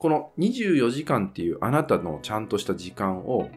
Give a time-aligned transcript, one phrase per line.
[0.00, 3.50] この24時間っていうあなたのちゃんとした時間を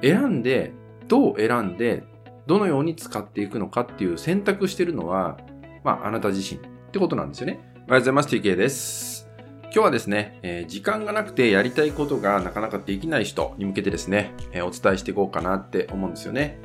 [0.00, 0.72] 選んで、
[1.08, 2.04] どう選んで、
[2.46, 5.38] どのように使っていくのかっていう選択してるのは、
[5.82, 7.58] まあ、あなた自身ってことなんですよね。
[7.74, 8.28] おはようございます。
[8.28, 9.28] TK です。
[9.64, 16.60] 今日はですね、えー、時間がなくてやりたいことがなかなかできない人に向けてですね、えー、お伝えしていこうかなって思うんですよね。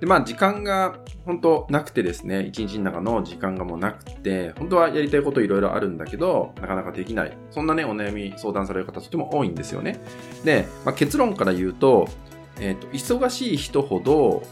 [0.00, 7.36] で、まあ時間が本当なくてですね、一日の中の時間がもうなくて、本当はやりたいこといろいろあるんだけど、なかなかできない。
[7.50, 10.00] そんなね、お悩み相談される方とても多いんですよね。
[10.44, 12.08] で、まあ、結論から言うと、
[12.60, 14.42] えっ、ー、と、忙しい人ほど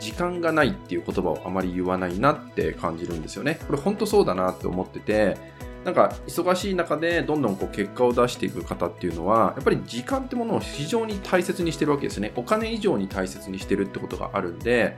[0.00, 3.58] 時間がないっていう言葉をあまり言わないなって感じるんですよね。
[3.66, 5.36] これ本当そうだなって思ってて、
[5.84, 12.32] なんか忙しい中でどんどんこう結果を出していく方っていうのはやっぱり時間ってものを非常に大切にしてるわけですね。
[12.36, 14.96] お金以上に大切にしてるってことがあるんで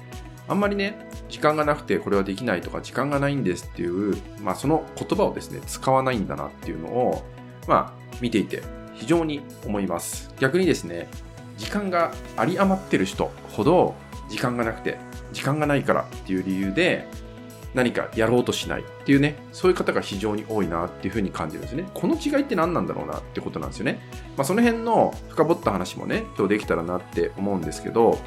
[0.49, 7.23] あんまりね時間がなくてこれはできないとか時間がないんですっていう、まあ、その言葉をですね使わないんだなっていうのを
[7.69, 8.63] まあ見ていて
[8.95, 10.35] 非常に思います。
[10.39, 11.09] 逆にですね
[11.59, 13.95] 時間が有り余ってる人ほど
[14.29, 14.99] 時間がなくて
[15.33, 17.07] 時間がないからっていう理由で
[17.75, 21.89] 何かやろうとしないっていうね、そういう方が非常に多いなっていうふうに感じるんですね。
[21.95, 24.01] この違いって何なんだろうなってことなんですよね。
[24.37, 28.19] まあ、その辺の深掘った話もね、今日できたらなって思うんですけど、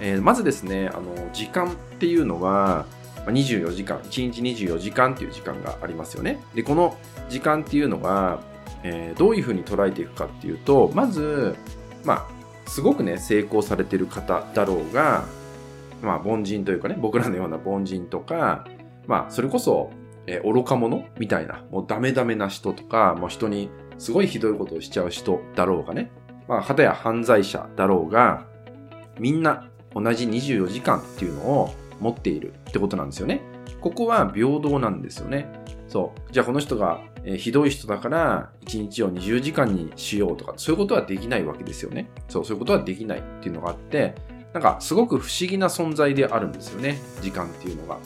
[0.00, 2.86] えー、まずですね、あの、時間っていうのは、
[3.26, 6.40] 24時間、1日24時間っていう時間がありますよね。
[6.54, 6.96] で、この
[7.28, 8.40] 時間っていうのが、
[8.82, 11.56] えー、どういうふうに捉えていくかっていうと、まず、
[12.04, 15.24] まあ、すごくね、成功されてる方だろうが、
[16.02, 18.64] まあ、凡人というかね、僕らのような凡人とか、
[19.06, 19.90] まあ、それこそ、
[20.26, 26.10] えー、愚か者みたいな、もうダメダメな人とか、もう人にすごいひどいことをしちゃう人だろうがね、
[26.48, 28.46] まあ、はたや犯罪者だろうが、
[29.18, 33.42] みんな同じ24時間っていうのを持っているってことなんですよね。
[33.80, 35.48] ここは平等なんですよね。
[35.88, 36.32] そう。
[36.32, 42.10] じゃあこの人が、えー、ひどい人だから1日を20時間にしようとか、そういうことはできないわけですよね。
[42.28, 44.14] そう、そういうことはできないっていうのがあって、
[44.52, 46.98] なんかすごく不思議な存在であるんですよね。
[47.20, 47.98] 時間っていうのが。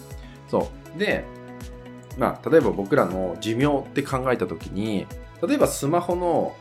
[0.49, 0.99] そう。
[0.99, 1.25] で、
[2.19, 5.07] まあ、例えば僕らの寿命って考えた時に、
[5.47, 6.57] 例えばスマホの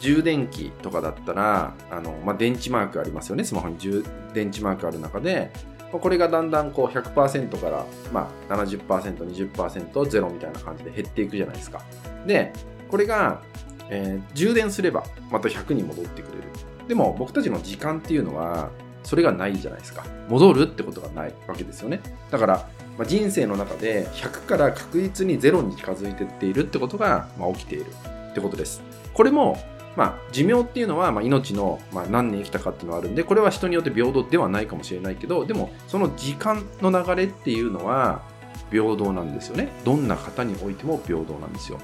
[0.00, 3.44] 充電器とかだったら、あの、まあ、電池マークありますよね。
[3.44, 5.50] スマホに充電池マークある中で、
[5.92, 11.82] これがだんだんこう100%から、まあ70%、20%、0みたいな感じで減っていくじゃないですか。
[12.26, 12.52] で、
[12.90, 13.42] これが、
[13.90, 16.44] えー、充電すればまた100に戻ってくれる。
[16.88, 18.70] でも僕たちの時間っていうのは、
[19.04, 20.04] それがないじゃないですか。
[20.28, 22.00] 戻るってことがないわけですよね。
[22.30, 27.86] だから、まあ、人生の中で100から確実に0に近づいてっているってことが、まあ、起きている
[28.30, 28.82] ってことです。
[29.12, 29.58] これも、
[29.96, 38.22] まあ、寿命っていうのは、まあ、命の、まあ、何年生きたかっていうのがあるんで、これは人によって平等ではないかもしれないけど、でも、その時間の流れっていうのは
[38.70, 39.68] 平等なんですよね。
[39.84, 41.78] どんな方においても平等なんですよ。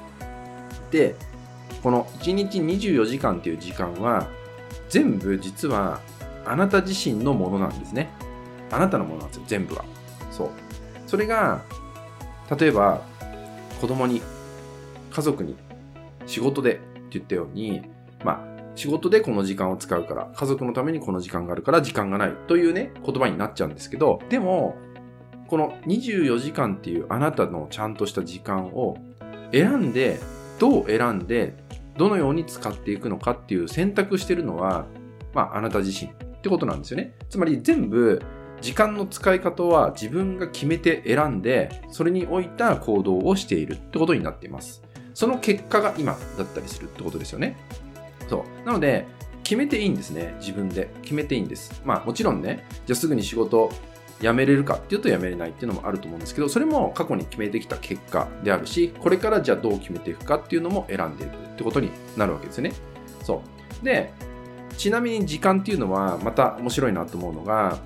[0.91, 1.14] で、
[1.82, 4.28] この1日24時間っていう時間は、
[4.88, 6.00] 全部実は
[6.50, 8.11] あなた自身のものなんですね。
[8.72, 9.84] あなたのものなんですよ、全部は。
[10.33, 10.50] そう。
[11.06, 11.62] それが、
[12.59, 13.03] 例えば、
[13.81, 14.21] 子供に、
[15.11, 15.56] 家族に、
[16.27, 17.83] 仕事でって言ったように、
[18.25, 24.77] まあ、仕事でこの時間を使うから、家族のためにこの時間があるから時間がないというね、言葉になっちゃうんですけど、でも、
[25.47, 28.97] この24時間っていうあなたのちゃんとした時間を
[29.53, 30.19] 選んで、
[30.59, 31.55] どう選んで、
[31.97, 34.87] どのように使っていくのかっていう選択してるのは、
[35.32, 37.14] まあ、あなた自身ってことなんですよね。
[37.28, 38.20] つまり全部
[38.62, 44.82] 時間の使い方は自分が決めて選んで、それに置いた行動をしているってことになっています。
[45.14, 47.56] その結果が今だったりするってことですよね。
[48.28, 48.66] そう。
[48.66, 49.06] なので、
[49.42, 50.34] 決めていいんですね。
[50.38, 50.90] 自分で。
[51.02, 51.82] 決めていいんです。
[51.84, 53.70] まあもちろんね、じゃあすぐに仕事
[54.20, 62.72] 辞めれるかっていうと辞めれないっていうのもあると思うんですけど、それも過去に決めてきた結果であるし、これからじゃあどう決めていくかっていうのも選んでいくってことになるわけですよね。
[63.22, 63.42] そ
[63.82, 63.84] う。
[63.84, 64.12] で、
[64.80, 67.78] ちなみに時間っていうのはまた面白いなと思うのが、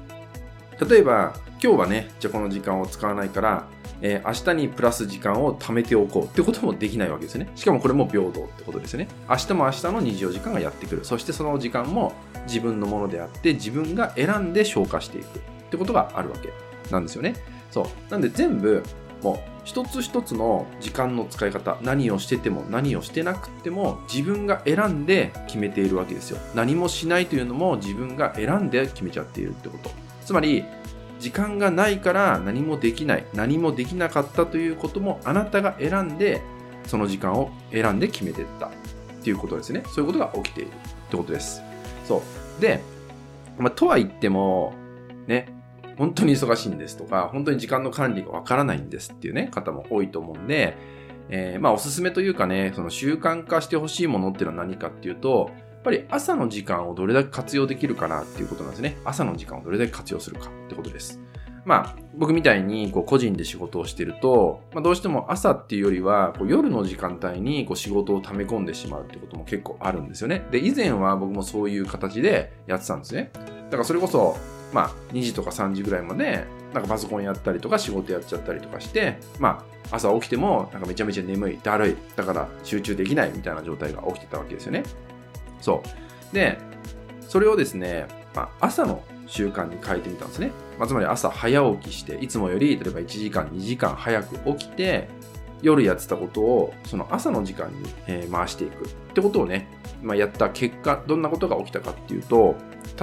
[0.89, 3.67] 例えば今日はね、じゃあこの時間を使わないから、
[4.01, 7.51] えー、明日にプラス時間を貯めておこうってこともできないわけですね。
[7.57, 9.09] しかもこれも平等ってことですね。
[9.29, 11.05] 明日も明日の24時間がやってくる。
[11.05, 12.13] そしてその時間も
[12.47, 15.41] 自分のものであって自分が選んで消化していくっ
[15.71, 16.53] てことがあるわけ
[16.93, 17.35] なんですよね。
[17.73, 17.87] そう。
[18.09, 18.85] なんで全部
[19.21, 26.39] もう一つ一つの時間の使い方何をしてても何をしてなくても自分が選んで決めているわけですよ。
[26.55, 29.91] 何もしないというのも自分が選んで決めちゃっているってこと。
[30.25, 30.65] つまり
[31.19, 36.43] 時間がないから何もできない何もできなかったということもあなたが選んで
[36.87, 38.67] その時間を選んで決めていった。
[38.67, 38.71] っ
[39.25, 39.83] ていうことですね。
[39.87, 40.71] そういうことが起きているっ
[41.11, 41.63] てことです。
[42.07, 42.23] そ
[42.59, 42.61] う。
[42.61, 42.81] で、
[43.59, 44.75] まあ、とは言っても
[45.27, 45.54] ね
[45.97, 50.77] 本当に忙しいんですとか、本当に時間の管理がわからないんですっていうね、方も多いと思うんで、
[51.29, 58.97] えー、まあおすすめというかね、その習慣化してほしいものっていうのは何かっていうと、やっぱり朝の時間をどれだけ活用できるかなっていうことなんですね。
[59.05, 61.21] 朝の時間をどれだけ活用するかってことです。
[61.65, 70.47] まあ、僕みたいにこう個人で仕事をしてると、まあ、どうしても朝っていうよりはこう夜の時間帯にこう仕事を溜め込んでしまうってことも結構あるんですよね。
[70.51, 73.31] で、以前は僕もそういう形でやってたんですね。
[73.35, 74.37] だからそれこそ、
[74.75, 76.45] まあ、2時とか3時ぐらいまで、
[76.75, 84.83] なんかパソコンやったりとか仕事やっちゃったりとかして、まあ、朝起きてもなんかめちゃめちゃ眠い、だるい、だから集中できないみたいな状態が起きてたわけですよね。
[85.61, 85.81] そ
[86.33, 86.35] う。
[86.35, 86.59] で、
[87.29, 90.51] それをですね、まあ、朝の習慣に変えてみたんですね。
[90.77, 95.09] まあ、つまり朝早起きして、いつもより例えば1時間、2時間早く起きて、
[95.63, 99.69] 夜やってたことをその朝の時間に、え回していくってことをね、
[100.03, 102.57] まあ、やった結果、どんなことが起きたかっていうと、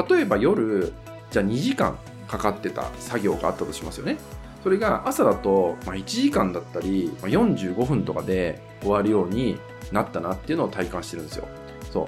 [0.10, 0.92] 例えば夜、
[1.32, 1.98] じゃあ2時間
[2.28, 4.18] かかってた作業があったとしますよね。
[4.64, 9.58] それが朝だと、ま1時間だったり、ま45分とかで終わるように
[9.92, 11.48] なったなっていうのを体感してるんですよ。
[11.92, 12.08] そう。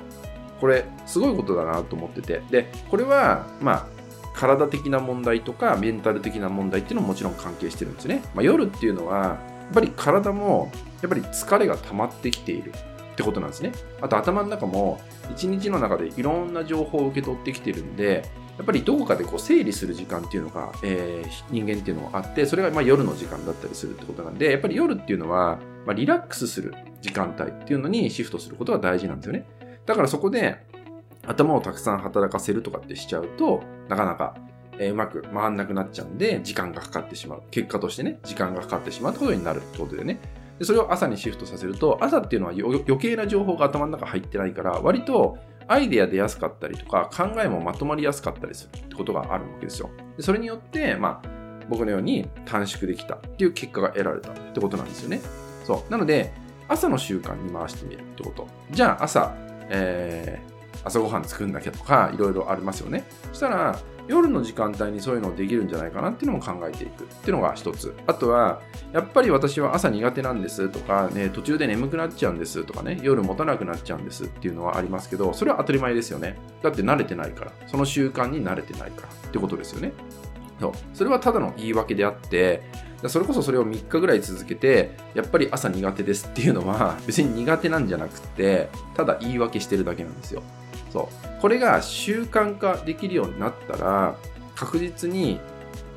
[0.61, 2.41] これ、すごいことだなと思ってて。
[2.51, 3.87] で、これは、まあ、
[4.33, 8.21] 体的な問題とかメンタル的な問題っていうのももちろん関係してるんですね。
[8.33, 9.39] まあ、夜っていうのはや
[9.71, 10.71] っぱり体も
[11.01, 12.71] やっぱり疲れが溜まってきている
[13.13, 13.71] ってことなんですね。
[14.01, 14.99] あと頭の中も
[15.31, 29.45] 一日の中でいろんな情報を受け取ってきてるんでやっぱりどこかでこう整理する時間っていうのが、えー、人間っていうのがあってそれがまあ夜の時間だったりするってことなんでやっぱり夜っていうのは、まあ、リラックスする時間帯っていうのにシフトすることが大事なんですよね。
[29.85, 30.59] だからそこで
[31.25, 34.35] 頭をたくさん働かせるとかってしちゃうと、なかなか、
[34.77, 37.43] えー、うまく回んなくなっちゃうんで、時間がかかってしまう。
[37.51, 40.19] 結果としてね、時間がかかってしまうことになるってことでね。
[40.59, 49.89] でそれを朝にシフトさせると、朝っていうのは余計な情報が頭の中入ってないから、割とアイデア出やすかったりとか、考えもまとまりやすかったりするってことがあるわけですよ。
[50.17, 51.27] でそれによって、まあ、
[51.69, 55.21] 僕のように短縮できたっていう結果が得られたってことなんですよね。
[55.63, 55.91] そう。
[55.91, 56.33] なので、
[56.67, 58.47] 朝の習慣に回してみるってこと。
[58.71, 59.33] じゃあ朝、
[59.69, 63.05] えー、朝ごはん作んなきゃとか、いろいろありますよね。
[63.31, 67.95] そしたら、夜の時間帯にそういうのできるんじゃないかなっていうのも考えていくっていうのが一つ。
[68.05, 68.61] あとは、
[68.91, 76.37] やっぱり私は朝苦手なんですとか、ね、途中で眠くなっちゃうんですとかね、夜持たなくなっちゃうんですっていうのはありますけど、それは当たり前ですよね。
[76.61, 77.51] だって慣れてないから。
[77.67, 79.93] その習慣に慣れてないからってことですよね。
[80.59, 80.71] そう。
[80.93, 82.61] それはただの言い訳であって、
[83.07, 90.41] それこそそれを3日ぐらい続けて、やっぱり朝苦手ですっていうのは別に苦手なんじゃなくて、ただ言い訳してるだけなんですよ。
[90.93, 91.41] そう。
[91.41, 94.15] これが習慣化できるようになったら、
[94.55, 95.39] 確実に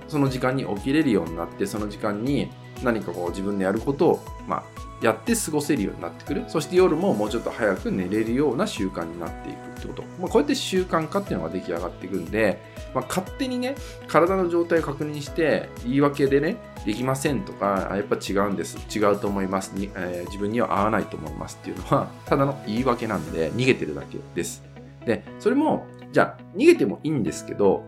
[0.08, 2.50] その時間に起きれるようになって、その時間に
[2.82, 4.64] 何かこう自分でやることを、まあ、
[5.02, 6.44] やって過ごせるようになってくる。
[6.48, 10.02] そして夜ももうちょっと早く寝れるような習慣になっていくってこと。
[10.18, 12.58] まあ、こうやって習慣化っていうのが出来上がっていくんで、
[12.94, 13.74] まあ、勝手にね、
[14.08, 16.56] 体の状態を確認して、言い訳でね、
[16.86, 18.78] できませんとか、あやっぱ違うんです。
[18.94, 24.75] 違うと思いますに、えー、自分には合わないと思いますっていうのは、ただの言い訳なんで、逃げてるだけです。
[25.06, 27.84] で、それも、じゃあ、逃げてもいいんですけど、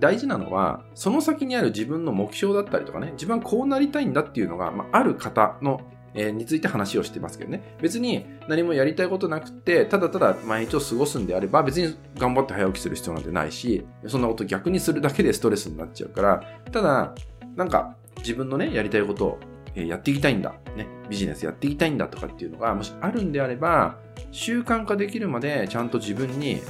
[0.00, 5.80] 大事なのは、その先にある自分の目標だったりとかね、自分はこうなりたいんだっていうのが、まあ、ある方の、
[6.14, 7.76] えー、について話をしてますけどね。
[7.80, 16.42] 別に何もやりたいことなくて、ただただ毎日を過ごすんであれば、別に頑張って早起きする必要なんてないし、そんなこと逆にするだけでストレスになっちゃうから、
[16.72, 17.14] ただ、
[17.54, 19.38] なんか自分のね、やりたいことを
[19.76, 23.98] えやっていきたいんだ、ね、ビジネスやっていきたいんだとかっていうのが、もしあるんであれば、
[24.32, 26.60] 習慣化できるまでちゃんと自分に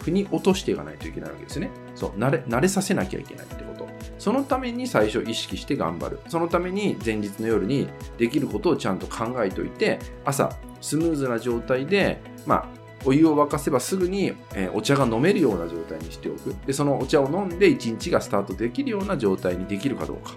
[0.00, 1.70] 腑に落としていかないといけないわけですね。
[1.94, 3.88] そう、慣れ、慣れさせなきゃいけないってこと。
[4.18, 6.20] そのために最初意識して頑張る。
[6.28, 7.88] そのために前日の夜に
[8.18, 16.54] できることをちゃんと考えておいて、朝、スムーズな状態で、まあ、お湯を沸かせばすぐに、え、お茶が飲めるような状態にしておく。
[16.66, 20.32] で、そのお茶を飲んで一日がスタートできるような状態にできるかどうか。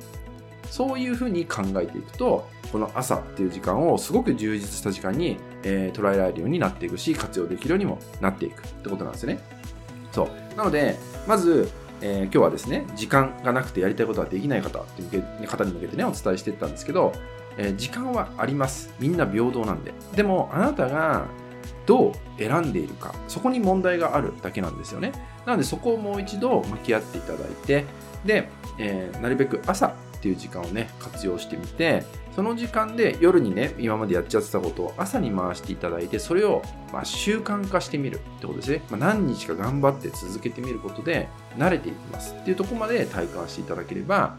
[0.74, 9.38] そういうふうに考えていくと、この朝っていう時間をすごく充実した時間に、えー、捉えられるようになっていくし、活用できるようにもなっていくってことなんですね。
[10.12, 10.58] そう。
[10.58, 11.70] なので、まず、
[12.02, 17.14] えー、今日はですね、時間がなくてやりたいことはできない方っていう方に向けてね、お伝えしていったんですけど、
[17.58, 18.92] えー、時間はあります。
[19.00, 19.94] みんな平等なんで。
[20.16, 21.28] でも、あなたが
[21.86, 25.12] どう選んでいるか、そこに問題があるだけなんですよね。
[25.46, 27.86] なので、そこをもう一度向き合っていただいて、
[28.26, 28.50] で、
[28.80, 36.62] えー、なるべく朝っていう時間をね、活用してみて、その時間で夜にね、今までやっちゃってたことを朝に回していただいて、それを
[36.94, 38.82] ま習慣化してみるってことですね。
[38.90, 41.28] まあ、何日か頑張って続けてみることで
[41.58, 44.38] 慣れていきますっていうとこまで体感していただければ、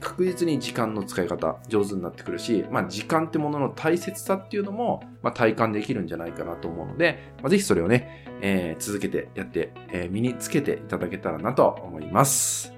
[0.00, 12.75] 確実に時間の使い方上手になってくるし、まあ、時間ってものの大切さっていうのも、まあ、体感できるんじゃないかなと思うので、まあ、ぜひそれをね、えー、続けてやって、えー、身につけていただけたらなと思います。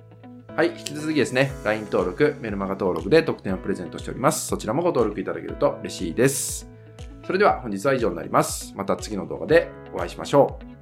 [0.59, 4.49] はい、引き続きですね、LINE 登録、メルマガ登録で特典をプレゼントしております。
[4.49, 6.69] そちらもご登録いただけると嬉しいです。
[7.25, 8.75] それでは本日は以上になります。
[8.75, 10.78] また次の動画でお会いしましょう。